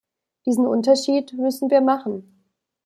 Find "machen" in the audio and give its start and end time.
1.79-2.43